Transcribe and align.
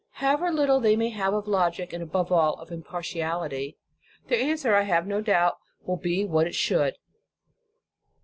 However 0.13 0.51
little 0.51 0.79
they 0.79 0.95
may 0.95 1.09
have 1.09 1.31
of 1.35 1.47
logic, 1.47 1.93
and 1.93 2.01
above 2.01 2.31
all, 2.31 2.55
of 2.55 2.71
impartiality, 2.71 3.77
their 4.29 4.41
answer, 4.41 4.73
I 4.73 4.81
have 4.81 5.05
no 5.05 5.21
doubt, 5.21 5.59
will 5.85 5.95
be 5.95 6.25
what 6.25 6.47
it 6.47 6.55
should. 6.55 6.95